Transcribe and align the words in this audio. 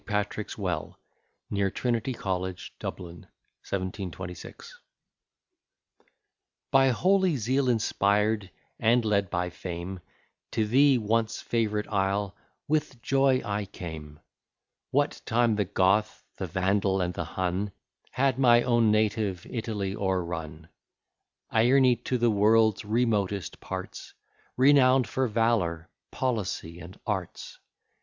PATRICK'S 0.07 0.57
WELL 0.57 0.97
NEAR 1.51 1.69
TRINITY 1.69 2.13
COLLEGE, 2.15 2.73
DUBLIN. 2.79 3.17
1726 3.69 4.79
By 6.71 6.87
holy 6.89 7.37
zeal 7.37 7.69
inspired, 7.69 8.49
and 8.79 9.05
led 9.05 9.29
by 9.29 9.51
fame, 9.51 9.99
To 10.53 10.65
thee, 10.65 10.97
once 10.97 11.39
favourite 11.39 11.87
isle, 11.87 12.35
with 12.67 12.99
joy 13.03 13.43
I 13.45 13.65
came; 13.65 14.19
What 14.89 15.21
time 15.23 15.55
the 15.55 15.65
Goth, 15.65 16.23
the 16.37 16.47
Vandal, 16.47 16.99
and 16.99 17.13
the 17.13 17.23
Hun, 17.23 17.71
Had 18.09 18.39
my 18.39 18.63
own 18.63 18.89
native 18.89 19.45
Italy 19.47 19.95
o'errun. 19.95 20.67
Ierne, 21.53 22.03
to 22.05 22.17
the 22.17 22.31
world's 22.31 22.83
remotest 22.83 23.59
parts, 23.59 24.15
Renown'd 24.57 25.07
for 25.07 25.27
valour, 25.27 25.89
policy, 26.09 26.79
and 26.79 26.99
arts. 27.05 27.59